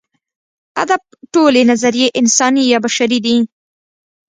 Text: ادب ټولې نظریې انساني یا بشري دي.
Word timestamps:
ادب 0.83 1.01
ټولې 1.33 1.61
نظریې 1.71 2.07
انساني 2.19 2.63
یا 2.71 2.79
بشري 2.85 3.19
دي. 3.25 3.37